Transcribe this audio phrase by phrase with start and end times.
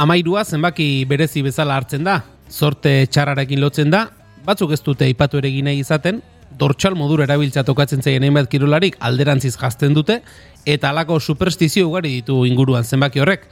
[0.00, 2.20] amairua zenbaki berezi bezala hartzen da.
[2.50, 4.06] Zorte txarrarekin lotzen da,
[4.46, 6.22] batzuk ez dute ipatu ere ginei izaten,
[6.58, 10.20] dortxal modura erabiltza tokatzen zaien hainbat kirolarik alderantziz jazten dute,
[10.66, 13.44] eta alako superstizio ugari ditu inguruan zenbaki horrek.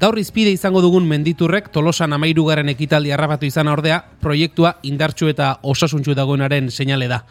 [0.00, 6.16] Gaur izpide izango dugun menditurrek tolosan amairugaren ekitaldi harrapatu izan ordea, proiektua indartxu eta osasuntxu
[6.18, 7.22] dagoenaren seinale da.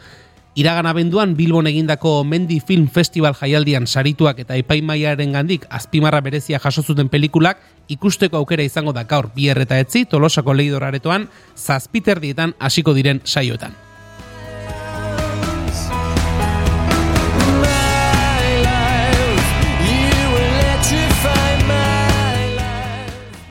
[0.54, 6.84] Iragan abenduan Bilbon egindako Mendi Film Festival jaialdian sarituak eta epaimaiaren gandik azpimarra berezia jaso
[6.86, 7.58] zuten pelikulak
[7.90, 11.26] ikusteko aukera izango da gaur bier eta etzi tolosako leidoraretoan
[11.58, 13.83] zazpiterdietan hasiko diren saioetan.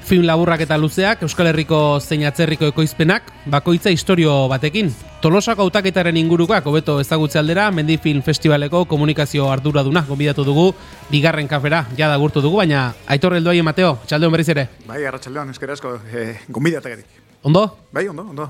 [0.04, 4.92] Film laburrak eta luzeak, Euskal Herriko zein atzerriko ekoizpenak, bakoitza historio batekin.
[5.24, 10.68] Tolosako autaketaren ingurukoak hobeto ezagutze aldera, Mendi Film Festivaleko komunikazio arduraduna gonbidatu dugu,
[11.12, 14.68] bigarren kafera, jada gurtu dugu, baina aitor helduai Mateo, txaldeon berriz ere.
[14.88, 17.06] Bai, arratxaldeon, eskerazko, eh, gonbidatak
[17.44, 17.66] Ondo?
[17.92, 18.50] Bai, ondo, ondo.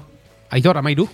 [0.53, 1.07] Aitor, amairu?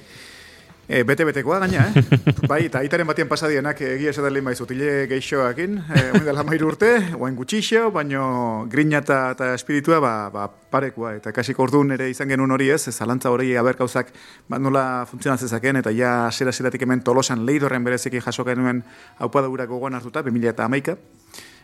[0.89, 2.01] E, bete betekoa gaina, eh?
[2.49, 6.89] bai, eta aitaren batien pasadienak egia esaten lehen baizu, tile geixoakin, e, dela mairu urte,
[7.13, 12.33] oain gutxixo, baino grina eta, eta espiritua ba, ba, parekoa, eta kasik orduan ere izan
[12.33, 14.09] genuen hori ez, zalantza hori aberkauzak
[14.49, 18.81] ba, nola funtzionatzen eta ja zera zeratik hemen tolosan leidorren berezeki jaso genuen
[19.19, 20.97] haupa daurako gogoan hartuta, 2000 eta amaika,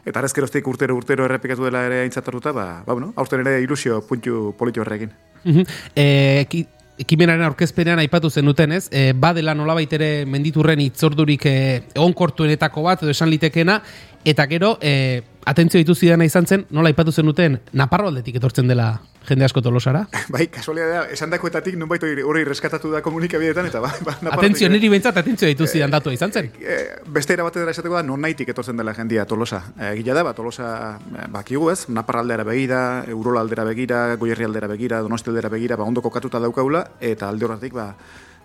[0.05, 4.53] Eta arezkeroztik urtero urtero errepikatu dela ere aintzatartuta, ba, ba, bueno, aurten ere ilusio puntu
[4.57, 5.09] politio horrekin.
[5.95, 6.45] e,
[7.01, 8.87] ekimenaren aurkezpenean aipatu zenuten, ez?
[8.91, 11.55] E, badela nolabait ere menditurren itzordurik e,
[11.93, 13.81] egonkortuenetako bat edo esan litekena
[14.25, 18.89] eta gero e, atentzio dituzidana izan zen, nola aipatu zenuten Naparro aldetik etortzen dela
[19.25, 20.05] jende asko tolosara?
[20.33, 24.89] Bai, kasualidadea, esan dakoetatik nun baitu hori reskatatu da komunikabideetan, eta ba, ba Atentzio, niri
[24.91, 26.51] bintzat, atentzio ditu zidan datu izan zen?
[26.61, 26.77] E,
[27.13, 29.61] beste erabate dara esateko da, non nahitik etortzen dela jendia tolosa.
[29.79, 30.99] E, gila da, ba, tolosa
[31.33, 35.89] bakigu ez, Naparra aldera begira, Eurola aldera begira, Goierri aldera begira, Donosti aldera begira, ba,
[35.89, 37.91] ondo kokatuta daukaula, eta alde horretik, ba,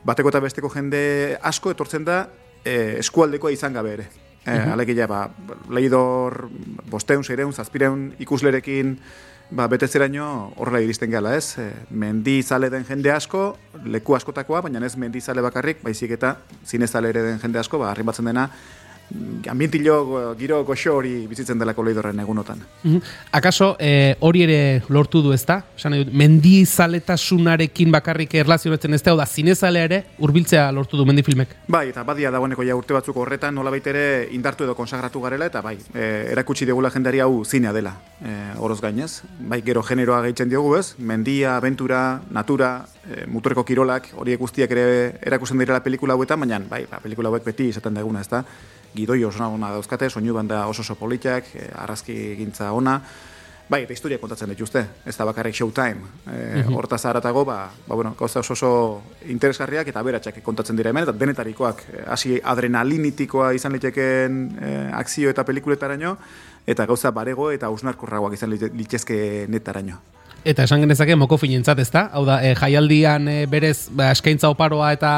[0.05, 1.03] bateko eta besteko jende
[1.43, 2.25] asko etortzen da,
[2.65, 4.10] e, eskualdekoa izan gabe ere.
[4.47, 5.06] E, uh -huh.
[5.06, 5.31] ba,
[5.69, 6.49] leidor,
[6.91, 8.99] bosteun, seireun, zazpireun ikuslerekin,
[9.51, 11.59] ba, betezeraino horrela iristen gala, ez?
[11.59, 16.39] E, mendi zale den jende asko, leku askotakoa, baina ez mendi zale bakarrik, baizik eta
[16.65, 18.51] zinezale ere den jende asko, ba, arribatzen dena,
[19.50, 22.62] ambientilo giro goxo hori bizitzen delako leidorren egunotan.
[22.84, 22.98] Mm
[23.32, 25.60] Akaso eh, hori ere lortu du ezta?
[25.76, 31.22] Esan dut, mendi zaletasunarekin bakarrik erlazionetzen ez da, da zinezalea ere urbiltzea lortu du mendi
[31.26, 31.54] filmek?
[31.69, 35.62] Bai, eta badia dagoeneko ja urte batzuk horretan nola ere indartu edo konsagratu garela, eta
[35.62, 39.22] bai, e, erakutsi degula jendari hau zinea dela, e, oroz gainez.
[39.38, 45.15] Bai, gero generoa gehitzen diogu ez, mendia, aventura, natura, e, muturreko kirolak, horiek guztiak ere
[45.22, 48.44] erakusten direla pelikula hauetan, baina bai, ba, pelikula hauek beti izaten daguna ez da
[48.95, 53.01] gidoi oso ona dauzkate, soinu banda oso oso politak, e, arrazki gintza ona,
[53.71, 57.95] bai, eta historia kontatzen dituzte, ez da bakarrik showtime, e, mm horta zaratago, ba, ba,
[57.95, 63.53] bueno, gauza oso oso interesgarriak eta beratxak kontatzen dira hemen, eta denetarikoak, eh, hasi adrenalinitikoa
[63.55, 66.17] izan liteken e, akzio eta pelikuletaraino,
[66.67, 70.01] eta gauza barego eta usnarkorragoak izan litezke netaraino.
[70.41, 72.06] Eta esan genezake moko finentzat, ez da?
[72.17, 75.11] Hau da, e, jaialdian e, berez ba, eskaintza oparoa eta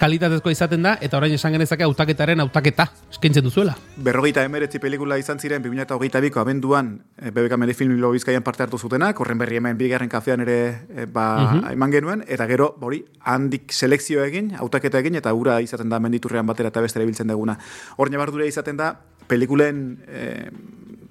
[0.00, 3.74] kalitatezko izaten da, eta orain esan genezake autaketaren autaketa eskaintzen duzuela.
[4.00, 8.78] Berrogeita emeretzi pelikula izan ziren 2008 biko abenduan e, BBK Meri Film Bizkaian parte hartu
[8.80, 10.56] zutenak, horren berri hemen bigarren kafean ere
[10.88, 11.66] e, ba, mhm.
[11.76, 16.48] eman genuen, eta gero, hori, handik selekzio egin, autaketa egin, eta ura izaten da menditurrean
[16.48, 17.58] batera eta bestere biltzen duguna.
[17.98, 18.94] Hor nabardure izaten da,
[19.28, 20.48] pelikulen e,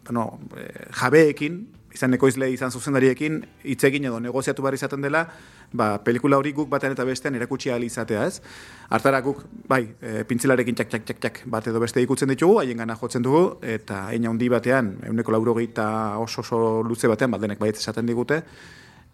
[0.10, 0.66] bueno, e,
[0.98, 1.62] jabeekin,
[1.94, 5.26] izan ekoizle izan zuzendariekin hitz egin edo negoziatu behar izaten dela,
[5.74, 8.42] ba, pelikula hori guk batean eta bestean erakutsi ahal izatea, ez?
[8.90, 12.84] Artara guk, bai, e, pintzilarekin txak, txak, txak, txak, bat edo beste ikutzen ditugu, haien
[12.84, 17.78] gana jotzen dugu, eta eina handi batean, euneko lauro oso oso luze batean, baldenek baiet
[17.78, 18.42] esaten digute,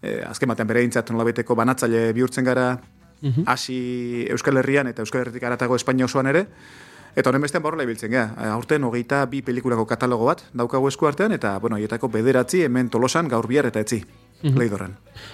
[0.01, 2.77] e, azken batean bere intzat nolabeteko banatzaile bihurtzen gara,
[3.21, 3.43] mhm.
[3.45, 6.47] hasi Euskal Herrian eta Euskal Herritik aratago Espainia osoan ere,
[7.17, 8.27] Eta honen bestean borrela ibiltzen gea.
[8.53, 13.31] Aurten hogeita bi pelikulako katalogo bat daukagu esku artean, eta, bueno, hietako bederatzi hemen tolosan
[13.31, 14.03] gaur bihar eta etzi.
[14.43, 14.91] Mm -hmm.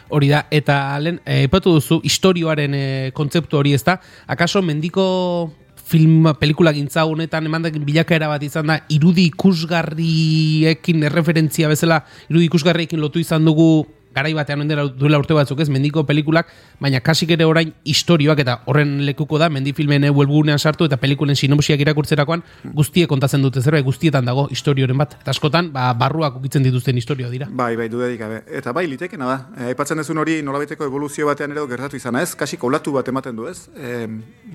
[0.09, 5.51] Hori da, eta lehen, eh, epatu duzu, historioaren e, kontzeptu hori ez da, akaso mendiko
[5.75, 13.01] film, pelikula gintza honetan emandak bilakaera bat izan da, irudi ikusgarriekin erreferentzia bezala, irudi ikusgarriekin
[13.01, 13.85] lotu izan dugu
[14.15, 16.49] garai batean ondera duela urte batzuk ez, mendiko pelikulak,
[16.81, 21.35] baina kasik ere orain historioak eta horren lekuko da, mendi filmen webgunean sartu eta pelikulen
[21.35, 22.43] sinopsiak irakurtzerakoan
[22.73, 25.17] guztie kontatzen dute zerbait, guztietan dago historioren bat.
[25.21, 27.49] Eta askotan, ba, barruak ukitzen dituzten historioa dira.
[27.49, 28.41] Bai, bai, dudadik gabe.
[28.47, 29.37] Eta bai, litekena da.
[29.57, 32.33] E, aipatzen dezun hori nolabiteko evoluzio batean ere gertatu izan, ez?
[32.39, 33.69] Kasik olatu bat ematen du, ez?
[33.75, 34.07] E,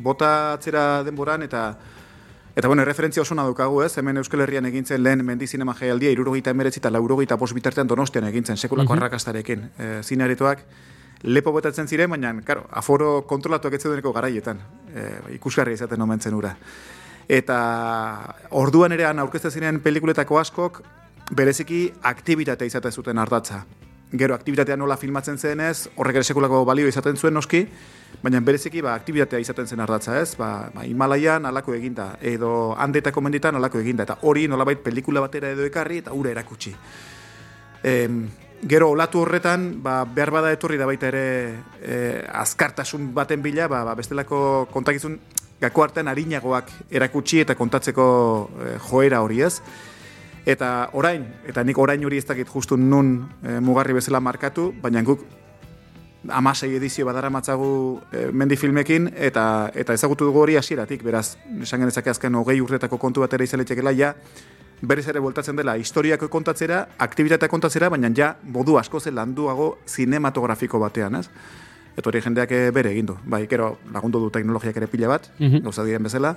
[0.04, 1.70] bota atzera denboran eta
[2.58, 6.50] Eta bueno, referentzia oso dukagu ez, hemen Euskal Herrian egintzen lehen mendi zinema jaialdia, irurogeita
[6.50, 9.60] emeretzi eta laurogeita bos bitartean donostian egintzen, sekulako mm arrakastarekin.
[9.78, 10.64] E, zinearetoak
[11.22, 14.58] lepo betatzen ziren, baina, karo, aforo kontrolatuak ez deneko garaietan,
[14.90, 15.05] e,
[15.37, 16.56] ikusgarri izaten omentzen ura.
[17.28, 17.60] Eta
[18.50, 20.82] orduan ere aurkezten ziren pelikuletako askok,
[21.31, 23.66] bereziki aktivitate izaten zuten ardatza.
[24.11, 27.69] Gero, aktibitatea nola filmatzen zenez, horrek ere sekulako balio izaten zuen noski,
[28.22, 33.22] baina bereziki ba, aktibitatea izaten zen ardatza ez, ba, ba, Himalaian alako eginda, edo handetako
[33.22, 36.75] menditan alako eginda, eta hori nolabait pelikula batera edo ekarri eta ura erakutsi.
[37.87, 38.25] Em,
[38.66, 41.26] gero, olatu horretan, ba, behar bada etorri da baita ere
[41.81, 41.99] e,
[42.43, 45.19] azkartasun baten bila, ba, ba, bestelako kontakizun
[45.61, 48.08] gako artean harinagoak erakutsi eta kontatzeko
[48.50, 49.58] e, joera hori ez.
[50.49, 55.02] Eta orain, eta nik orain hori ez dakit justu nun e, mugarri bezala markatu, baina
[55.06, 55.22] guk
[56.26, 61.84] amasei edizio badara matzagu e, mendi filmekin, eta, eta ezagutu dugu hori hasieratik beraz, esan
[61.84, 64.14] genezake azken hogei urtetako kontu bat ere izaletekela, ja,
[64.80, 70.78] berez ere voltatzen dela historiako kontatzera, aktivitatea kontatzera, baina ja, modu asko zen landuago zinematografiko
[70.82, 71.28] batean, ez?
[71.98, 73.16] Eta hori jendeak bere egin du.
[73.26, 75.62] Bai, kero lagundu du teknologiak ere pila bat, mm -hmm.
[75.62, 76.36] gauza diren bezala,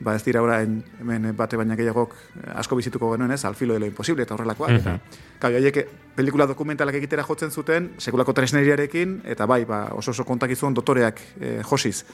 [0.00, 2.14] ba ez dira orain hemen bate baina gehiagok
[2.54, 4.70] asko bizituko genuen ez, alfilo de imposible eta horrelakoak.
[4.70, 5.00] Mm -hmm.
[5.38, 11.20] Eta, pelikula dokumentalak egitera jotzen zuten, sekulako tresneriarekin, eta bai, ba, oso oso kontakizun dotoreak
[11.40, 12.04] e, josiz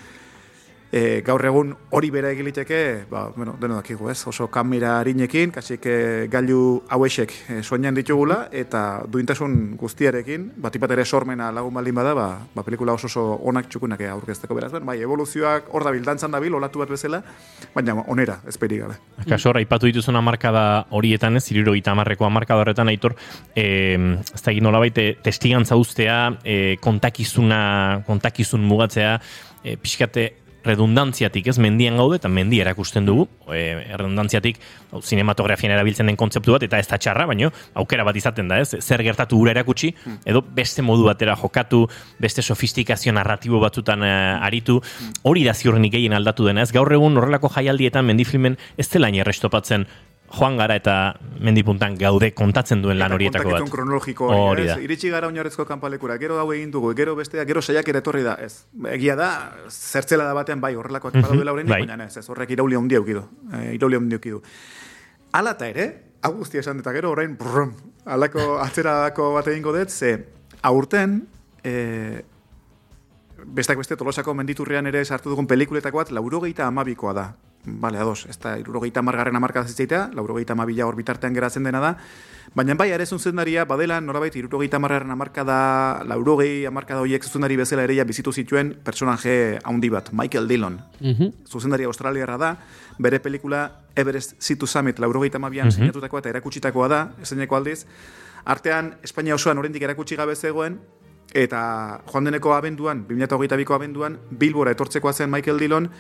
[0.93, 5.87] e, gaur egun hori bera egiliteke, ba, bueno, deno dakigu ez, oso kamera harinekin, kasik
[5.87, 5.97] e,
[6.31, 12.29] gailu hauesek e, soinan ditugula, eta duintasun guztiarekin, bat ere sormena lagun baldin bada, ba,
[12.55, 16.55] ba pelikula oso oso onak txukunak aurkezteko beraz, ben, bai, evoluzioak hor dabil, dantzan dabil,
[16.55, 17.23] olatu bat bezala,
[17.75, 18.99] baina onera, esperi gabe.
[19.29, 23.15] Kaso, ipatu dituzun amarkada horietan ez, iruro gita amarreko amarkada horretan, aitor,
[23.55, 29.19] e, ez da nola baite, testigantza ustea, e, kontakizuna, kontakizun mugatzea,
[29.63, 30.31] e, pixkate
[30.67, 33.63] redundantziatik, ez, mendian gaude, eta mendi erakusten dugu, e,
[33.95, 34.61] redundantziatik,
[34.93, 38.61] hau, sinematografian erabiltzen den kontzeptu bat, eta ez da txarra, baino, aukera bat izaten da,
[38.61, 39.93] ez, zer gertatu gura erakutsi,
[40.29, 41.87] edo beste modu batera jokatu,
[42.21, 44.81] beste sofistikazio narratibo batzutan uh, aritu,
[45.29, 49.87] hori da ziurrenik gehien aldatu dena, ez, gaur egun horrelako jaialdietan mendifilmen ez dela errestopatzen
[50.31, 50.95] joan gara eta
[51.43, 53.71] mendipuntan gaude kontatzen duen lan horietako bat.
[53.71, 54.77] kronologiko hori, da.
[54.79, 58.37] Iritsi gara oinarrezko kanpalekura, gero hau egin dugu, gero bestea, gero saiak ere etorri da,
[58.39, 58.67] ez.
[58.95, 59.31] Egia da,
[59.69, 61.81] zertzela da batean bai, horrelakoak mm -hmm, lauren, bai.
[61.83, 63.25] baina ez, ez, horrek irauli handi aukidu.
[63.53, 64.43] E, irauli handi aukidu.
[65.33, 65.89] Ala eta ere,
[66.23, 67.75] hau guztia esan eta gero, orain, brum,
[68.05, 70.27] alako atzeradako bat egingo dut, ze,
[70.63, 71.27] aurten,
[71.65, 72.23] e,
[73.47, 77.33] bestak beste tolosako menditurrean ere sartu dugun pelikuletako bat, laurogeita amabikoa da.
[77.65, 81.91] Bale, ados, ez da, irurogeita margarren amarkada zitzaitea, laurogeita amabila hor bitartean geratzen dena da,
[82.57, 85.57] baina bai, ere zuzendaria, badela, norabait, irurogeita margarren amarkada,
[86.09, 90.81] laurogei amarkada horiek zuzendari bezala ere bizitu zituen personaje handi bat, Michael Dillon.
[91.01, 91.33] Mm -hmm.
[91.47, 92.57] Zuzendaria australiarra da,
[92.99, 96.17] bere pelikula Everest Situ Summit, laurogeita amabian mm -hmm.
[96.19, 97.85] eta erakutsitakoa da, eseneko aldiz,
[98.45, 100.81] artean, Espainia osoan oraindik erakutsi gabe zegoen,
[101.35, 105.91] eta joan deneko abenduan, 2008ko abenduan, Bilbora etortzekoa zen Michael Dillon,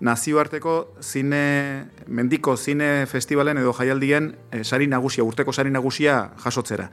[0.00, 6.88] nazioarteko zine, mendiko zine festivalen edo jaialdien e, sari nagusia, urteko sari nagusia jasotzera.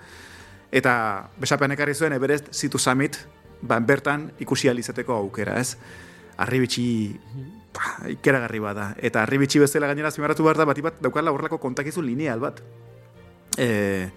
[0.72, 0.94] Eta
[1.40, 3.18] besapean ekarri zuen, Everest Situ Summit,
[3.62, 5.78] ba, bertan ikusi alizateko aukera, ez?
[6.44, 6.88] Arribitsi
[8.12, 8.92] ikeragarri bada.
[9.00, 12.60] Eta arribitsi bezala gainera zimarratu behar da, bat daukala horrelako kontakizun lineal bat.
[13.58, 14.10] E,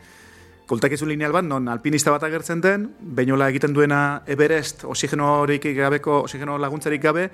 [0.67, 6.59] kontakizun lineal bat, non alpinista bat agertzen den, bainola egiten duena Everest, oxigeno gabeko, oxigeno
[6.59, 7.31] laguntzarik gabe,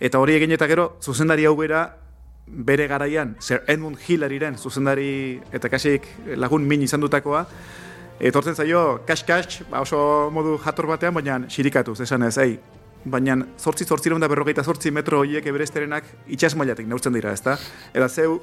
[0.00, 1.84] Eta hori egin eta gero, zuzendari hau bera,
[2.46, 7.44] bere garaian, Sir Edmund Hillariren zuzendari eta kasik lagun min izan dutakoa,
[8.20, 12.58] etortzen zaio, kas-kas, ba oso modu jator batean, baina xirikatuz, esan ez, ei,
[13.04, 17.58] baina zortzi zortzi da berrogeita zortzi metro horiek eberesterenak itxas mailatik neurtzen dira, ezta?
[17.92, 18.40] Eta zeu,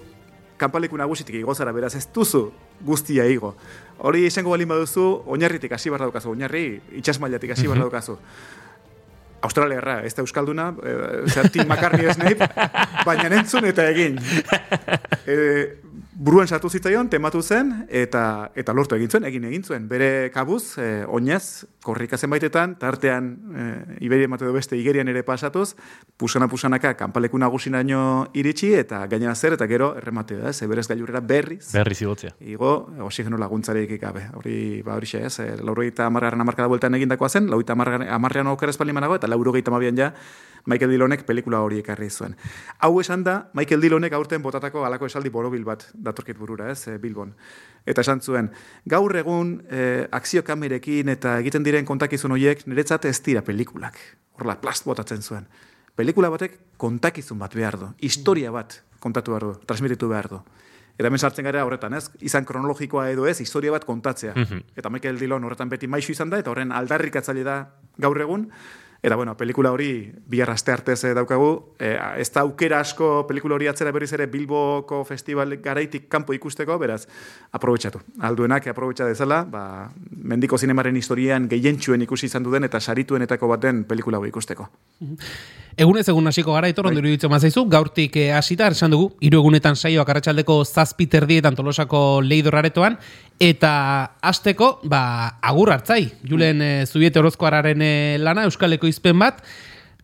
[0.58, 2.52] kanpaleku nagusitik igozara, beraz ez duzu
[2.86, 3.56] guztia igo.
[4.00, 8.18] Hori izango balin baduzu, oinarritik hasi barra daukazu, oinarri itxas mailatik hasi barra daukazu.
[9.42, 10.96] Australia ez da Euskalduna, e,
[11.32, 12.38] zertin makarni ez nahi,
[13.06, 14.20] baina entzun eta egin.
[15.22, 15.36] E,
[16.22, 19.88] buruan sartu zitzaion, tematu zen, eta eta lortu egin zuen, egin egin zuen.
[19.90, 23.66] Bere kabuz, e, oinez, korrika zenbaitetan, tartean e,
[24.06, 25.72] Iberia emate du beste Igerian ere pasatuz,
[26.22, 28.04] pusana pusanaka kanpaleku nagusinaino
[28.38, 31.72] iritsi, eta gainera zer, eta gero erremate da, ze berez gailurera berriz.
[31.74, 32.36] Berriz igotzea.
[32.54, 34.28] Igo, oxigeno laguntzarik ikabe.
[34.38, 37.74] Hori, ba, hori xe, ez, e, laurogeita amargarren amarkada bueltan egindakoa zen, laurogeita
[38.14, 40.14] amarrean okera espaldimanago, eta laurogeita mabian ja,
[40.66, 42.36] Michael Dillonek pelikula hori ekarri zuen.
[42.80, 46.98] Hau esan da, Michael Dillonek aurten botatako alako esaldi borobil bat datorkit burura, ez, eh,
[47.02, 47.34] Bilbon.
[47.86, 48.52] Eta esan zuen,
[48.86, 53.98] gaur egun eh, akzio kamerekin eta egiten diren kontakizun horiek niretzat ez dira pelikulak.
[54.38, 55.48] Horla, plast botatzen zuen.
[55.96, 60.40] Pelikula batek kontakizun bat behar du, historia bat kontatu behar du, transmititu behar du.
[60.98, 62.12] Eta hemen sartzen gara horretan, ez?
[62.22, 64.36] Izan kronologikoa edo ez, historia bat kontatzea.
[64.78, 67.56] Eta Michael Dillon horretan beti maixu izan da, eta horren aldarrik da
[67.98, 68.52] gaur egun,
[69.04, 71.74] Eta, bueno, pelikula hori bihar aste artez eh, daukagu.
[71.82, 76.78] E, ez da aukera asko pelikula hori atzera berriz ere Bilboko festival garaitik kanpo ikusteko,
[76.78, 77.08] beraz,
[77.52, 78.04] aprobetsatu.
[78.22, 79.64] Alduenak aprobetsa dezala, ba,
[80.12, 84.70] mendiko zinemaren historian gehientsuen ikusi izan duden eta sarituenetako baten pelikula hori ikusteko.
[85.82, 89.80] Egunez egun hasiko gara, itor, ondiru ditu mazaizu, gaurtik eh, hasita, esan dugu, hiru egunetan
[89.80, 93.00] saioak arratsaldeko zazpi terdietan tolosako leidoraretoan,
[93.42, 93.74] eta
[94.22, 97.82] hasteko ba, agur hartzai, julen e, zubiete orozkoararen
[98.22, 99.42] lana, Euskaleko izpen bat,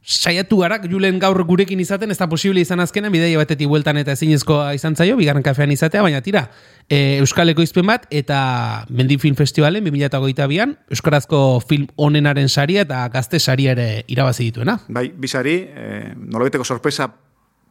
[0.08, 4.14] saiatu garak Julen gaur gurekin izaten, ez da posible izan azkena, bideia batetik bueltan eta
[4.16, 6.46] ezinezkoa izan zaio, bigarren kafean izatea, baina tira,
[6.88, 13.40] e, Euskaleko izpen bat, eta Mendi Film Festivalen, 2008an, Euskarazko film onenaren saria eta gazte
[13.40, 14.78] saria ere irabazi dituena.
[14.88, 17.10] Bai, bisari, e, nolabeteko sorpresa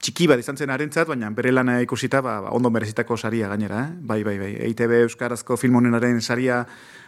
[0.04, 3.86] txiki bat izan zen arentzat, baina bere lana ikusita, ba, ba, ondo merezitako saria gainera,
[3.86, 3.96] eh?
[3.96, 6.66] bai, bai, bai, EITB Euskarazko film onenaren saria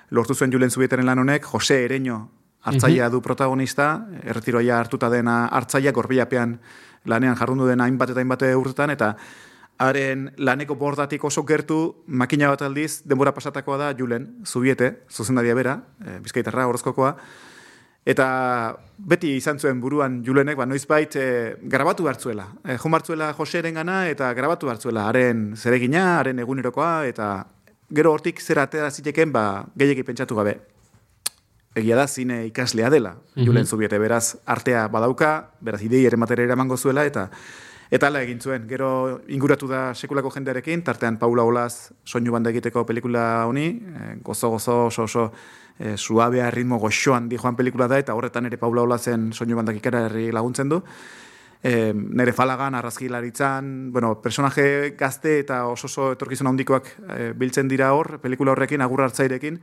[0.09, 2.23] lortu zuen Julen Zubietaren lan honek, Jose Ereño
[2.69, 6.59] hartzaia du protagonista, erretiroia hartuta dena hartzaia gorbiapean
[7.09, 9.15] lanean jarrundu dena hainbat eta hainbat urtetan, eta
[9.79, 15.79] haren laneko bordatik oso gertu makina bat aldiz, denbora pasatakoa da Julen, zubiete, zuzendaria bera,
[16.05, 17.13] e, bizkaitarra, horrezkokoa,
[18.09, 18.27] eta
[18.99, 22.49] beti izan zuen buruan Julenek, ba, noiz bait, e, grabatu hartzuela.
[22.65, 27.47] E, jo hartzuela Joseren gana, eta grabatu hartzuela, haren zeregina, haren egunerokoa, eta
[27.95, 29.45] gero hortik zer atera ziteken, ba,
[29.79, 30.59] gehiagik pentsatu gabe
[31.75, 33.17] egia da zine ikaslea dela.
[33.35, 37.29] Mm Julen Zubiete, beraz, artea badauka, beraz, idei ere matera eramango zuela, eta
[37.91, 38.67] eta ala egin zuen.
[38.69, 44.51] Gero inguratu da sekulako jendearekin, tartean Paula Olaz soinu banda egiteko pelikula honi, eh, gozo,
[44.51, 45.33] gozo, oso, oso,
[45.79, 49.77] e, suabea ritmo goxoan di joan pelikula da, eta horretan ere Paula Olazen soinu bandak
[49.77, 50.83] ikara herri laguntzen du.
[51.63, 57.93] E, nere falagan, arrazkilaritzan, bueno, personaje gazte eta oso oso etorkizun handikoak e, biltzen dira
[57.95, 59.59] hor, pelikula horrekin, agur hartzairekin,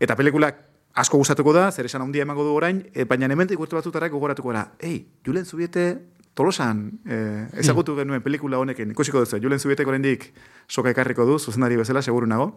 [0.00, 3.76] eta pelikulak asko gustatuko da, zer esan handia emango du orain, e, baina hementik urte
[3.76, 4.68] batzutarrak gogoratuko gara.
[4.78, 5.86] Ei, Julen Zubiete
[6.34, 8.02] tolosan eh, ezagutu hmm.
[8.02, 10.32] genuen pelikula honekin, ikusiko duzu, Julen Zubiete oraindik
[10.68, 12.52] soka ekarriko du, zuzendari bezala, seguru nago.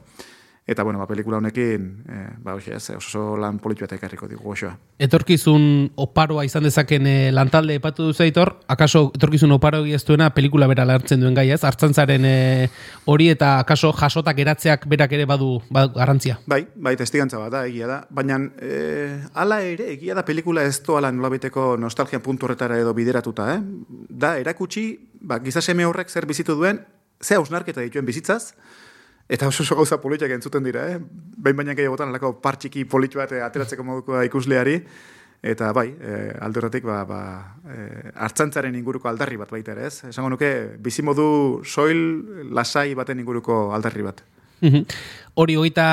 [0.68, 4.52] Eta, bueno, ba, pelikula honekin, e, ba, oso, oso, oso lan politu eta ekarriko digu,
[4.52, 4.74] osoa.
[5.00, 10.84] Etorkizun oparoa izan dezaken e, lantalde epatu du zeitor, akaso etorkizun oparo egiztuena pelikula bera
[10.84, 11.62] lartzen duen gai, ez?
[11.64, 12.34] Artzantzaren e,
[13.08, 16.36] hori eta akaso jasotak eratzeak berak ere badu, badu garantzia.
[16.52, 18.02] Bai, bai, testigantza bat da, egia da.
[18.12, 23.54] Baina, e, ala ere, egia da pelikula ez toala nolabiteko nostalgia puntu horretara edo bideratuta,
[23.56, 23.64] eh?
[24.10, 24.90] Da, erakutsi,
[25.22, 26.84] ba, gizaseme horrek zer bizitu duen,
[27.24, 28.52] ze hausnarketa dituen bizitzaz,
[29.28, 30.98] Eta oso oso gauza politiak entzuten dira, eh?
[31.38, 34.82] Behin baina gehiagotan alako partxiki politu bat eh, ateratzeko moduko ikusleari.
[35.44, 37.20] Eta bai, e, aldurretik, ba, ba,
[37.70, 37.84] e,
[38.26, 40.08] hartzantzaren inguruko aldarri bat baita ere, ez?
[40.10, 40.50] Esango nuke,
[40.82, 41.28] bizimodu
[41.62, 42.00] soil
[42.58, 44.24] lasai baten inguruko aldarri bat.
[44.66, 44.88] Mhm.
[45.38, 45.86] Hori hogeita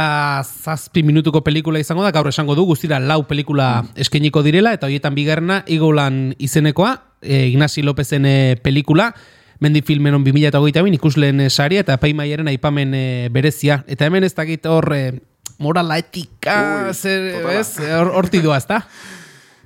[0.42, 5.14] zazpi minutuko pelikula izango da, gaur esango du, guztira lau pelikula eskeniko direla, eta horietan
[5.14, 8.24] bigarna, Igolan izenekoa, e, Ignasi Lopezen
[8.64, 9.12] pelikula,
[9.60, 13.82] mendi filmen on 2008 bin, ikusleen eh, saria eta paimaiaren aipamen e, berezia.
[13.86, 15.02] Eta hemen ez dakit hor e,
[15.58, 17.68] morala etika, zer, ez,
[18.14, 18.82] horti doa, ez da?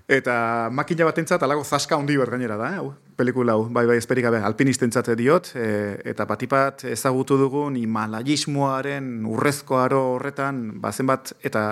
[0.09, 0.35] Eta
[0.73, 2.85] makina bat entzat, alago zaska handi bat gainera da, eh?
[3.19, 5.67] pelikula hau, bai, bai, esperik gabe, alpinistentzat diot, e,
[6.13, 11.63] eta batipat ezagutu dugun himalajismoaren urrezko aro horretan, bazen bat, eta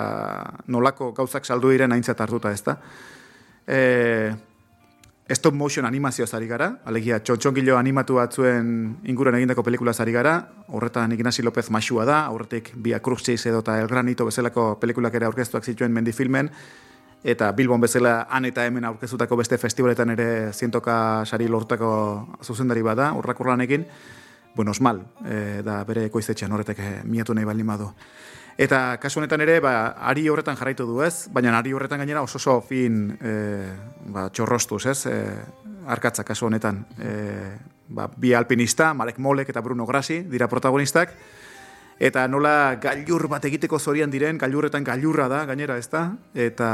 [0.67, 2.77] nolako gauzak saldu diren aintzat hartuta, ez da?
[3.65, 3.79] E,
[5.35, 8.69] stop motion animazio zari gara, alegia txontxongilo animatu batzuen
[9.03, 13.79] inguruan egindako pelikula zari gara, horretan Ignasi López Masua da, horretik Bia Cruxis edo eta
[13.81, 16.49] El Granito bezalako pelikulak ere aurkeztuak zituen mendi filmen,
[17.23, 21.89] eta Bilbon bezala han eta hemen aurkeztutako beste festivaletan ere zientoka sari lortako
[22.41, 23.85] zuzendari bada, horrak urlanekin,
[24.55, 27.91] bueno, osmal, e, da bere koizetxean horretek e, miatu nahi baldin badu.
[28.57, 32.39] Eta kasu honetan ere, ba, ari horretan jarraitu du ez, baina ari horretan gainera oso
[32.41, 33.33] oso fin e,
[34.09, 35.17] ba, txorrostuz ez, e,
[35.85, 36.79] arkatza kasu honetan.
[36.97, 37.11] E,
[37.93, 41.13] ba, bi alpinista, Marek Molek eta Bruno Grasi dira protagonistak,
[41.99, 46.71] eta nola gailur bat egiteko zorian diren, gailurretan gailurra da, gainera ez da, eta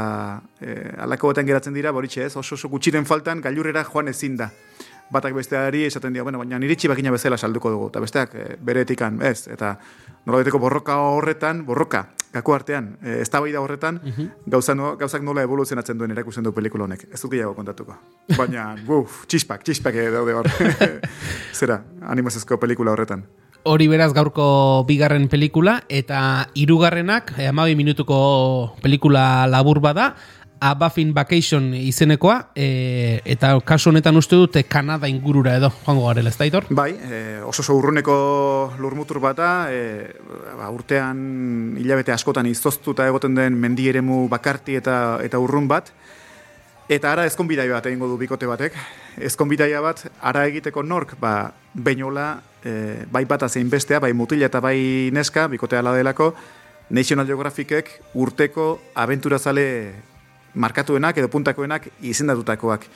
[0.60, 4.48] e, alako baten geratzen dira, boritxe ez, oso oso gutxiren faltan gailurrera joan ezin da
[5.10, 8.84] batak besteari esaten dio, bueno, baina niritsi bakina bezala salduko dugu, eta besteak e, bere
[8.86, 9.76] etikan, ez, eta
[10.26, 15.42] nola borroka horretan, borroka, gako artean, e, ez da horretan, mm gauza no, gauzak nola
[15.42, 17.96] evoluzionatzen duen erakusten du pelikula honek, ez dut gehiago kontatuko.
[18.36, 20.48] Baina, buf, txispak, txispak daude hor,
[21.60, 23.24] zera, animazezko pelikula horretan.
[23.64, 30.14] Hori beraz gaurko bigarren pelikula, eta hirugarrenak, e, amabi minutuko pelikula labur bada,
[30.64, 36.30] A Buffin Vacation izenekoa, e, eta kasu honetan uste dute Kanada ingurura edo, joango garela,
[36.32, 36.70] ez da, Itor?
[36.72, 38.14] Bai, e, oso oso urruneko
[38.80, 40.08] lurmutur bata, e,
[40.56, 45.92] ba, urtean hilabete askotan izoztuta egoten den mendi eremu bakarti eta eta urrun bat,
[46.88, 48.80] eta ara ezkonbidai bat egingo du bikote batek.
[49.20, 54.64] Ezkonbidaia bat, ara egiteko nork, ba, bainola, e, bai bata zein bestea, bai mutila eta
[54.64, 56.32] bai neska, bikotea ala delako,
[56.88, 60.13] National Geographicek urteko abenturazale
[60.54, 62.88] markatuenak edo puntakoenak izendatutakoak.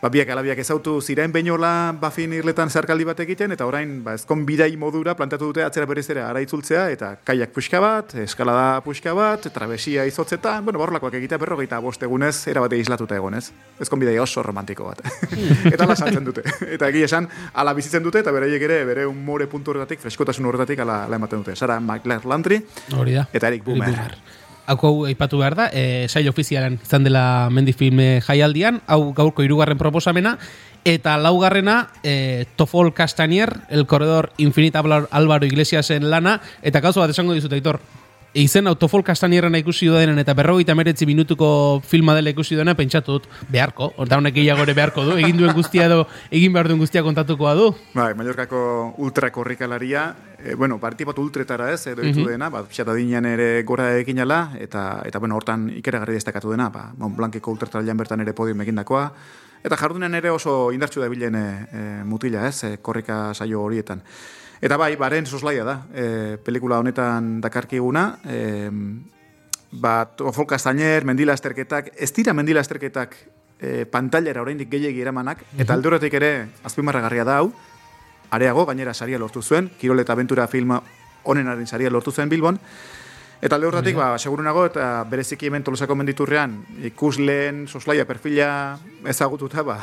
[0.00, 4.46] Ba, biak alabiak ezautu ziren beinola bafin irletan zerkaldi bat egiten, eta orain, ba, ezkon
[4.48, 9.50] bidai modura plantatu dute atzera berezera ara itzultzea, eta kaiak puxka bat, eskalada puxka bat,
[9.52, 13.50] trabesia izotzetan, bueno, borlakoak egitea berrogeita bost egunez, erabate islatuta egonez.
[13.76, 15.04] Ezkon bidai oso romantiko bat.
[15.74, 16.48] eta ala saltzen dute.
[16.64, 20.80] Eta egi esan, ala bizitzen dute, eta bereiek ere, bere humore puntu horretatik, freskotasun horretatik,
[20.80, 21.60] ala, ala ematen dute.
[21.60, 22.64] Sara McLaren Landry,
[22.96, 23.28] Hori da.
[23.34, 23.92] eta Eric Boomer.
[23.92, 24.40] Boomer.
[24.70, 30.36] Hau aipatu behar da, e, sail ofizialan izan dela mendifilme jaialdian, hau gaurko hirugarren proposamena,
[30.86, 34.78] eta laugarrena e, Tofol Castanier, el corredor infinita
[35.10, 37.80] Álvaro Iglesiasen lana, eta gauzo bat esango dizut, Aitor,
[38.34, 43.28] izen autofol kastanierrena ikusi denen eta berrogeita meretzi minutuko filma dela ikusi dena pentsatu dut
[43.50, 47.02] beharko, horta honek gehiago ere beharko du, egin duen guztia edo egin behar duen guztia
[47.02, 47.70] kontatukoa du.
[47.94, 52.94] Bai, Mallorcako ultra korrikalaria, e, bueno, parti bat ultretara ez, edo ditu dena, bat pixata
[52.96, 57.52] dinean ere gora ekin ala, eta, eta bueno, hortan ikeragarri destakatu dena, ba, Mont Blanceko
[57.52, 59.04] ultretaralian bertan ere podium egindakoa,
[59.64, 64.02] eta jardunen ere oso indartsu da bilen e, e, mutila ez, e, korrika saio horietan.
[64.60, 68.70] Eta bai, baren soslaia da, e, pelikula honetan dakarkiguna, e,
[69.72, 73.16] ba, Tofol Castañer, mendila esterketak, ez dira mendila esterketak
[73.60, 76.32] e, pantailera oraindik gehiegi eramanak, eta aldoretik ere
[76.64, 77.52] azpimarragarria da hau,
[78.30, 80.82] areago, gainera saria lortu zuen, Kirol eta Aventura filma
[81.24, 82.58] honenaren saria lortu zuen Bilbon,
[83.40, 86.58] Eta alde horretik, ba, segurunago, eta bereziki hemen tolosako menditurrean,
[86.90, 88.50] ikusleen, soslaia, perfila
[89.08, 89.78] ezagututa, ba,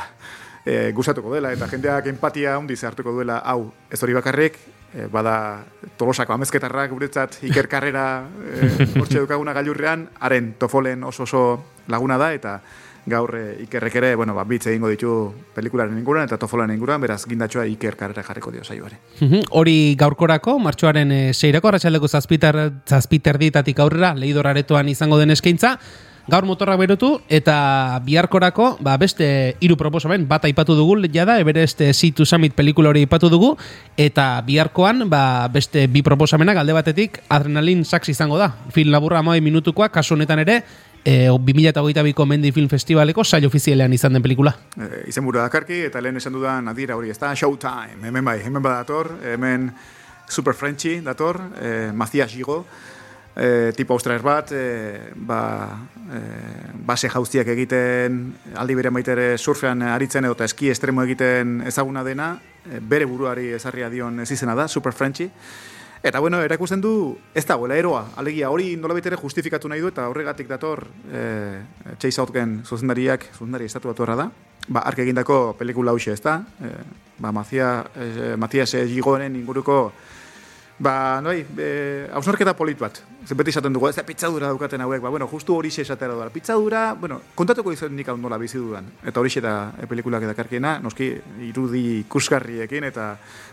[0.62, 4.60] e, gustatuko dela, eta jendeak empatia handi hartuko duela, hau, ez hori bakarrik,
[4.94, 5.66] e, bada
[5.98, 8.06] tolosako amezketarrak guretzat ikerkarrera
[8.46, 11.44] e, hortxe dukaguna gailurrean, haren tofolen oso oso
[11.88, 12.60] laguna da, eta
[13.08, 15.12] gaur e, ikerrek ere, bueno, ba, bitz egingo ditu
[15.56, 19.00] pelikularen inguruan eta tofolaren inguruan, beraz gindatxoa iker karrera jarriko dio saioare.
[19.22, 25.32] Mhm, Hori gaurkorako, martxoaren e, seirako, arratxaldeko zazpiter, zazpiter ditatik aurrera, lehidor aretoan izango den
[25.32, 25.78] eskaintza,
[26.28, 32.12] gaur motorrak berotu eta biharkorako ba, beste hiru proposamen bat aipatu dugu jada Everest Sea
[32.12, 33.56] to Summit pelikula hori aipatu dugu
[33.96, 39.40] eta biharkoan ba, beste bi proposamenak alde batetik Adrenalin Sax izango da film laburra amai
[39.42, 40.64] minutukoa kasu honetan ere
[41.04, 44.56] e, 2008ko Mendi Film Festivaleko sail ofizialean izan den pelikula.
[44.78, 48.40] E, izen buru dakarki, eta lehen esan dudan adira hori, ez da, Showtime, hemen bai,
[48.46, 49.72] hemen badator, hemen
[50.28, 52.66] Super Frenchy dator, e, Macias Gigo,
[53.38, 56.20] e, tipo australiar bat, e, ba, e,
[56.74, 62.34] base jauztiak egiten, aldi bere maitere surfean aritzen edo eski estremo egiten ezaguna dena,
[62.66, 65.30] e, bere buruari ezarria dion ez izena da, Super Frenchy,
[66.04, 70.08] Eta bueno, erakusten du ez dagoela eroa, alegia hori nolabait ere justifikatu nahi du eta
[70.12, 71.24] horregatik dator e,
[71.98, 74.30] Chase Outgen zuzendariak, zuzendari estatu batu da,
[74.68, 76.72] ba, ark egindako pelikula hause ez da, e,
[77.18, 79.92] ba, Macia, e, Matias Gigoenen inguruko
[80.80, 83.00] Ba, noi, e, hausnarketa polit bat.
[83.26, 86.14] Zer beti esaten dugu, ez da pitzadura daukaten hauek, ba, bueno, justu hori xe esatera
[86.14, 86.30] doa.
[86.30, 88.86] Pitzadura, bueno, kontatuko izan nik hau nola bizi dudan.
[89.02, 91.10] Eta hori da e, pelikulak edakarkiena, noski,
[91.48, 93.08] irudi kuskarriekin eta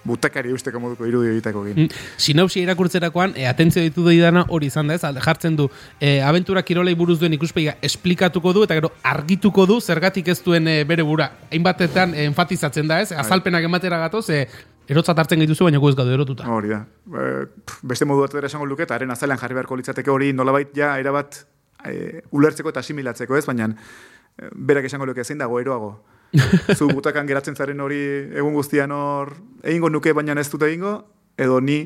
[0.04, 1.86] butakari usteko moduko irudi egiteko egin.
[1.86, 6.20] Mm, sinopsia irakurtzerakoan, e, atentzio ditu didana hori izan da ez, alde jartzen du, e,
[6.20, 10.84] aventura kirolei buruz duen ikuspeiga esplikatuko du, eta gero argituko du, zergatik ez duen e,
[10.84, 11.32] bere bura.
[11.50, 13.24] Hainbatetan e, enfatizatzen da ez, Bai.
[13.24, 14.44] azalpenak ematera gatoz, e,
[14.88, 16.48] erotzat hartzen gaituzu, baina gu ez gaude erotuta.
[16.50, 16.80] Hori da.
[17.06, 20.32] E, pff, beste modu bat ere esango luke, eta haren azalean jarri beharko litzateke hori
[20.36, 21.40] nolabait ja erabat
[21.86, 25.94] e, ulertzeko eta asimilatzeko ez, baina e, berak esango luke zein dago eroago.
[26.78, 28.00] Zu butakan geratzen zaren hori
[28.34, 30.96] egun guztian hor egingo nuke baina ez dut egingo,
[31.38, 31.84] edo ni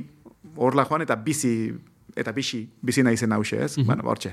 [0.56, 1.72] horla joan eta bizi
[2.18, 3.76] eta bixi, bizi nahi zen hause, ez?
[3.78, 4.32] Bueno, ba, hortxe.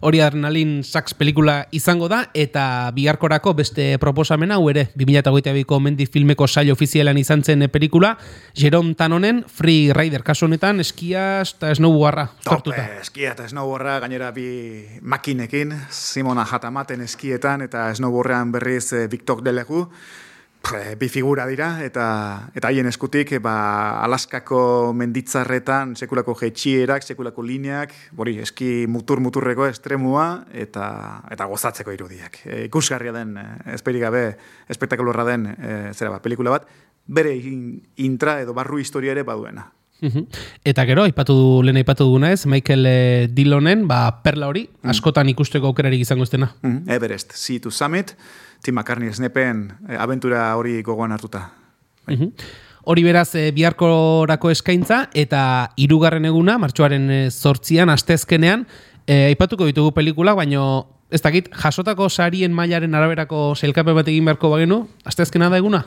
[0.00, 6.46] Hori Adrenalin Sax pelikula izango da eta biharkorako beste proposamena hau ere 2022ko mendi filmeko
[6.46, 8.16] saio ofizialan izan zen pelikula
[8.54, 10.22] Jerome Tanonen Free Rider.
[10.26, 12.86] Kasu honetan eskia eta snowboarda uztartuta.
[13.00, 19.86] eskia eta snowboarda gainera bi makinekin, Simona Jatamaten eskietan eta snowboardean berriz eh, Victor Delegu,
[20.98, 22.06] bi figura dira eta
[22.56, 30.46] eta haien eskutik ba, Alaskako menditzarretan sekulako jetxierak, sekulako lineak, bori eski mutur muturreko estremua
[30.52, 30.88] eta
[31.30, 32.40] eta gozatzeko irudiak.
[32.44, 34.24] E, ikusgarria den, e, esperik gabe,
[34.68, 36.68] espektakulorra den, e, zera ba, pelikula bat,
[37.06, 39.68] bere in, intra edo barru historia ere baduena.
[40.64, 45.28] Eta gero, aipatu du, lehen aipatu duguna ez, Michael eh, Dillonen, ba, perla hori, askotan
[45.32, 46.24] ikusteko aukerarik izango.
[46.24, 46.92] Mm -hmm.
[46.92, 48.16] Everest, Sea to Summit,
[48.62, 51.50] Tim McCartney esnepen eh, aventura hori gogoan hartuta.
[52.06, 52.32] Mhm.
[52.86, 58.66] Hori beraz e, biharkorako eskaintza eta hirugarren eguna, martxoaren e, zortzian, astezkenean,
[59.06, 64.50] e, aipatuko ditugu pelikula, baino ez dakit, jasotako sarien mailaren araberako zelkape bat egin beharko
[64.50, 65.82] bagenu, astezkena da eguna?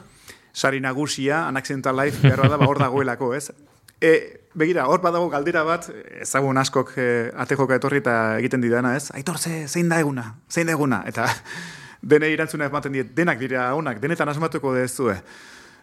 [0.51, 3.49] Sari nagusia, Unaccidental Life, behar da, ba, hor dagoelako, ez?
[4.01, 5.89] E, begira, hor badago galdera bat,
[6.23, 7.07] ezagun askok e,
[7.43, 9.09] atejoka etorri eta egiten didana, ez?
[9.15, 10.35] Aitor, ze, zein da eguna?
[10.49, 11.03] Zein da eguna?
[11.07, 11.27] Eta
[12.13, 15.17] dene irantzuna ematen diet, denak dira honak, denetan asmatuko dezue.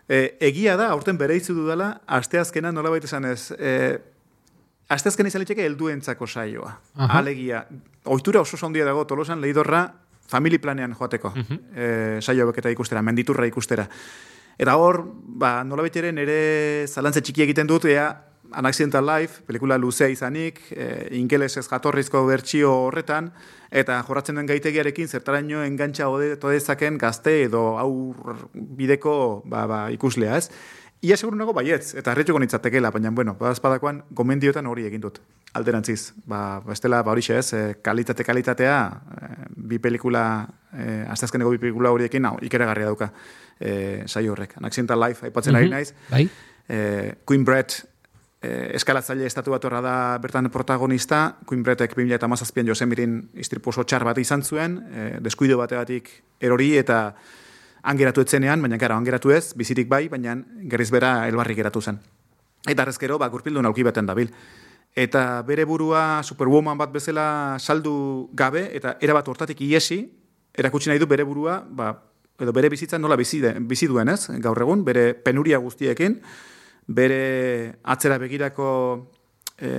[0.09, 3.99] E, egia da, aurten bere izu dudala, asteazkena nola baita esan ez, e,
[4.89, 6.73] asteazkena izan liteke helduentzako saioa.
[6.97, 7.21] Aha.
[7.21, 7.67] Alegia,
[8.05, 9.85] ohitura oso sondia dago, tolosan lehidorra,
[10.27, 11.61] family planean joateko, uh -huh.
[11.75, 13.87] e, saio beketa ikustera, menditurra ikustera.
[14.57, 15.03] Eta hor,
[15.37, 18.09] ba, nola beteren ere zalantze txiki egiten dut, ea,
[18.57, 23.33] Unaccidental Life, pelikula luzea izanik, e, ingeles ez jatorrizko bertsio horretan,
[23.71, 26.07] eta jorratzen den gaitegiarekin zertaraino engantxa
[26.41, 30.51] todezaken gazte edo aur bideko ba, ba, ikuslea, ez?
[31.05, 35.19] Ia seguru nago baietz, eta arretxuko nintzatekela, baina, bueno, badazpadakoan, gomendiotan hori egin dut,
[35.55, 36.15] alderantziz.
[36.25, 38.79] Ba, bestela, ba hori ez, e, kalitate kalitatea,
[39.21, 43.11] e, bi pelikula, e, aztazkeneko bi pelikula horiekin, hau, ikeragarria dauka
[43.61, 44.57] e, saio horrek.
[44.57, 45.61] Unaccidental Life, aipatzen mm -hmm.
[45.61, 45.95] ari naiz.
[46.11, 46.31] Bai.
[46.69, 47.85] E, Queen Brett,
[48.43, 51.37] e, eskalatzaile estatu bat da bertan protagonista.
[51.47, 56.77] Queen Brettek 2000 eta mazazpian Josemirin istriposo txar bat izan zuen, e, deskuido bategatik erori
[56.77, 57.15] eta
[57.87, 60.37] angeratu etzenean, baina gara, angeratu ez, bizirik bai, baina
[60.71, 62.01] gerriz bera elbarri geratu zen.
[62.67, 64.33] Eta arrezkero, ba, gurpildu nauki baten dabil.
[64.97, 70.01] Eta bere burua superwoman bat bezala saldu gabe, eta erabat hortatik iesi,
[70.57, 71.93] erakutsi nahi du bere burua, ba,
[72.41, 74.27] edo bere bizitza nola bizi, bizi duen, ez?
[74.43, 76.19] Gaur egun, bere penuria guztiekin,
[76.87, 78.69] bere atzera begirako
[79.59, 79.71] e,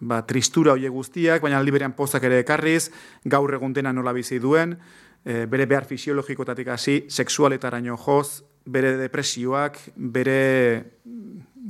[0.00, 2.90] ba, tristura hoie guztiak, baina aldi berean pozak ere ekarriz,
[3.24, 4.78] gaur egun dena nola bizi duen,
[5.24, 10.84] e, bere behar fisiologikotatik hasi, seksualetaraino joz, bere depresioak, bere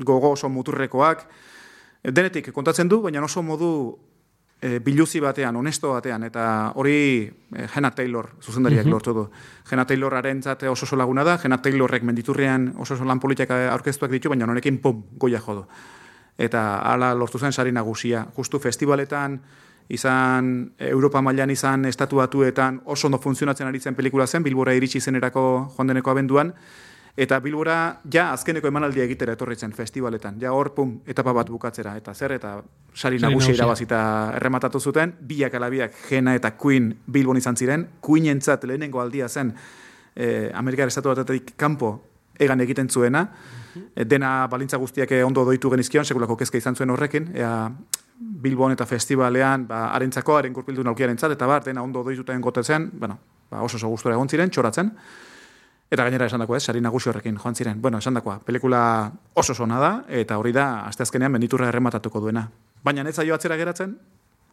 [0.04, 1.26] gogo oso muturrekoak,
[2.04, 3.70] denetik kontatzen du, baina oso modu
[4.60, 6.44] e, biluzi batean, honesto batean, eta
[6.76, 9.26] hori e, Jenna Taylor zuzendariak mm lortu du.
[9.68, 14.10] Jenna Tayloraren zate oso oso laguna da, Jenna Taylorrek menditurrean oso oso lan politiak aurkeztuak
[14.10, 15.66] ditu, baina honekin pum, goia jodu.
[16.38, 18.26] Eta hala lortu zen sari nagusia.
[18.36, 19.40] Justu festivaletan,
[19.90, 25.72] izan Europa mailan izan estatuatuetan oso ondo funtzionatzen ari zen pelikula zen, Bilbora iritsi zenerako
[25.76, 26.54] joan deneko abenduan,
[27.20, 30.38] Eta Bilbora ja azkeneko emanaldia egitera etorri zen festivaletan.
[30.40, 32.52] Ja hor pum etapa bat bukatzera eta zer eta
[32.94, 34.00] sari nagusia irabazita
[34.38, 37.88] errematatu zuten biak alabiak Jena eta Queen Bilbon izan ziren.
[38.00, 39.52] Queenentzat lehenengo aldia zen
[40.14, 41.98] eh Amerikar estatu batetik kanpo
[42.38, 43.26] egan egiten zuena.
[43.94, 47.70] E, dena balintza guztiak ondo doitu genizkion, sekulako kezka izan zuen horrekin, ea
[48.20, 53.18] Bilbon eta festivalean, ba, arentzako, haren kurpildu naukiaren eta bar, dena ondo doituten gotezen, bueno,
[53.50, 54.90] ba, oso oso gustora egon ziren, txoratzen.
[55.90, 57.80] Eta gainera esan dakoa, ez, sari nagusi horrekin joan ziren.
[57.80, 62.48] Bueno, esan dakoa, pelikula oso zona da, eta hori da, asteazkenean benditurra errematatuko duena.
[62.84, 63.96] Baina ez zaio atzera geratzen,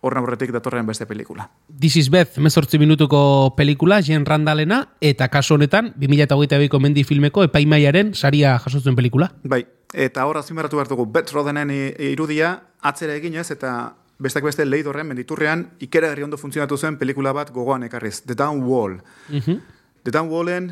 [0.02, 1.50] horren horretik datorrean beste pelikula.
[1.68, 7.44] This is Beth, mezortzi minutuko pelikula, Jen Randalena, eta kaso honetan, 2008 biko mendi filmeko,
[7.48, 9.32] epaimaiaren saria jasotzen pelikula.
[9.44, 15.08] Bai, eta hor azimeratu behar dugu, Beth Rodenen irudia, atzera eginez, eta bestak beste leidorren,
[15.08, 19.02] menditurrean, ikera ondo funtzionatu zen pelikula bat gogoan ekarriz, The Down Wall.
[19.30, 19.74] Mm
[20.08, 20.72] The Down Wallen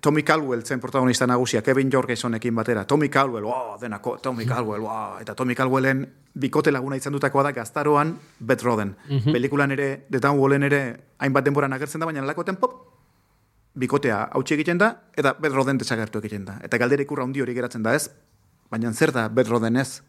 [0.00, 2.84] Tommy Caldwell zen protagonista nagusia, Kevin Jorgensenekin batera.
[2.86, 5.18] Tommy Caldwell, wow, denako, Tommy Caldwell, wow.
[5.20, 8.94] Eta Tommy Caldwellen bikote laguna izan dutakoa da gaztaroan Beth Roden.
[9.08, 12.98] Mm Pelikulan ere, The Town ere, hainbat denboran agertzen da, baina lakoten pop,
[13.74, 16.58] bikotea hautsi egiten da, eta Beth Roden desagertu egiten da.
[16.62, 18.08] Eta galdere ikurra hundi hori geratzen da ez,
[18.70, 20.02] baina zer da Beth Roden ez?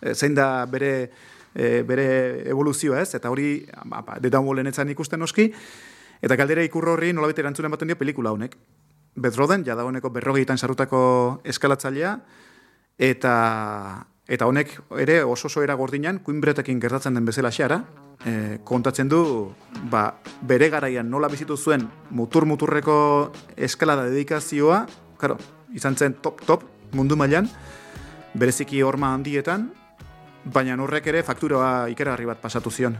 [0.00, 1.10] E, zein da bere,
[1.54, 3.14] e, bere evoluzioa ez?
[3.14, 3.66] Eta hori,
[4.20, 5.52] The Town ikusten noski,
[6.20, 8.56] eta galdera ikurro horri nolabete erantzunen baten dio pelikula honek.
[9.16, 12.18] Bedroden, ja dagoeneko berrogeitan sarutako eskalatzailea,
[12.98, 13.32] eta
[14.28, 17.78] eta honek ere oso oso era gordinan, kuinbretekin gertatzen den bezala xara,
[18.26, 19.52] e, kontatzen du,
[19.90, 22.96] ba, bere garaian nola bizitu zuen mutur-muturreko
[23.56, 25.38] eskalada dedikazioa, karo,
[25.74, 27.48] izan zen top-top mundu mailan,
[28.34, 29.70] bereziki horma handietan,
[30.44, 32.96] baina horrek ere faktura ikerarri bat pasatu zion.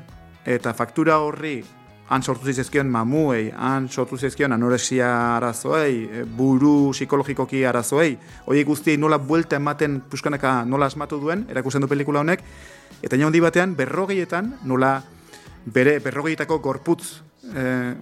[0.46, 1.58] Eta faktura horri
[2.08, 8.16] han sortu zizkion mamuei, han sortu zizkion anorexia arazoei, e, buru psikologikoki arazoei,
[8.46, 12.44] hoi guztiei nola buelta ematen puskanaka nola asmatu duen, erakusten du pelikula honek,
[13.02, 15.00] eta handi batean berrogeietan nola
[15.66, 17.22] bere berrogeietako gorputz
[17.54, 17.94] e,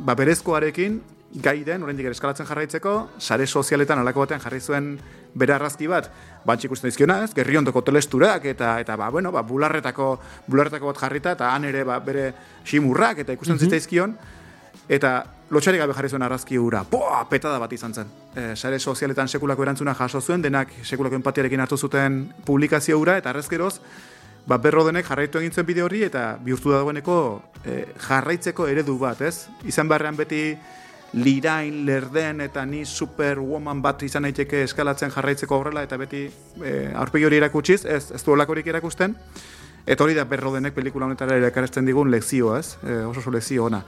[0.00, 1.00] ba berezkoarekin
[1.34, 4.94] gai den, oraindik ere eskalatzen jarraitzeko, sare sozialetan alako batean jarri zuen
[5.38, 6.08] bere arrazki bat,
[6.48, 10.14] bantxe ikusten dizkiona, ez, gerriondoko telesturak, eta, eta ba, bueno, ba, bularretako,
[10.48, 12.32] bularretako bat jarrita, eta han ere ba, bere
[12.64, 13.64] simurrak, eta ikusten mm -hmm.
[13.68, 14.16] zitzaizkion,
[14.88, 18.06] eta lotxarik gabe jarri zuen arrazki hura, poa, petada bat izan zen.
[18.34, 23.30] E, sare sozialetan sekulako erantzuna jaso zuen, denak sekulako empatiarekin hartu zuten publikazio hura, eta
[23.30, 23.80] arrezkeroz,
[24.46, 29.20] ba, berrodenek jarraitu egin zuen bideo hori, eta bihurtu da dagoeneko e, jarraitzeko eredu bat,
[29.20, 29.46] ez?
[29.64, 30.56] Izan barrean beti
[31.12, 37.24] lirain, lerden eta ni superwoman bat izan daiteke eskalatzen jarraitzeko horrela eta beti e, aurpegi
[37.28, 39.16] hori erakutsiz, ez, ez du olakorik erakusten.
[39.88, 42.76] Eta hori da berrodenek pelikula honetara erakarezten digun lekzio, ez?
[42.84, 43.80] E, oso oso lekzio ona.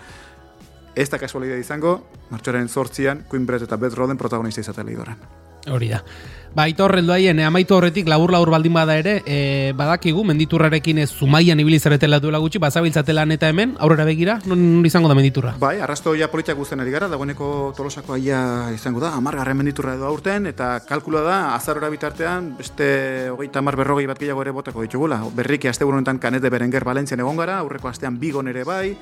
[0.96, 1.98] Ez da kasualidea izango,
[2.30, 5.39] martxoaren sortzian, Queen Brett eta Beth Roden protagonista izatea lehidoran.
[5.68, 6.04] Hori da.
[6.50, 11.12] Ba, ito horreldu haien, eh, amaitu horretik labur-labur baldin bada ere, e, badakigu, menditurrarekin ez
[11.14, 15.54] zumaian ibilizaretela duela gutxi, bazabiltzatela eta hemen, aurrera begira, non izango da menditurra?
[15.60, 20.06] Bai, arrasto ja politiak guztien ari gara, dagoeneko tolosako aia izango da, amargarren menditurra edo
[20.06, 25.22] aurten, eta kalkula da, azarora bitartean, beste hogeita amar berrogei bat gehiago ere botako ditugula.
[25.32, 28.96] Berriki aste honetan kanete berenger Balentzian egon gara, aurreko astean bigon ere bai,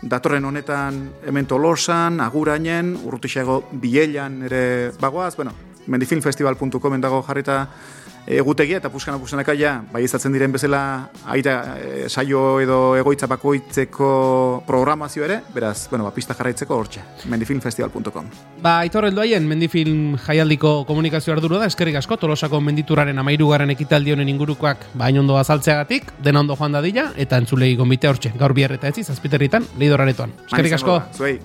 [0.00, 4.64] datorren honetan hemen tolosan, agurainen, urrutixago bielan ere
[5.00, 5.52] bagoaz, bueno,
[5.86, 7.64] mendifilmfestival.comen dago jarrita
[8.26, 10.80] egutegia eta puskana puskanaka ja, bai izatzen diren bezala
[11.28, 18.30] aita e, saio edo egoitza bakoitzeko programazio ere, beraz, bueno, ba, pista jarraitzeko hortxe, mendifilmfestival.com
[18.62, 24.28] Ba, aitor heldu mendifilm jaialdiko komunikazio arduro da, eskerrik asko, tolosako mendituraren amairugarren ekitaldi honen
[24.28, 29.04] ingurukoak bain ondo azaltzeagatik, dena ondo joan dadila, eta entzulei gombite hortxe, gaur biarreta etzi,
[29.04, 30.32] zazpiterritan, lehidoraretoan.
[30.48, 31.00] Eskerrik asko.
[31.12, 31.38] Zuei.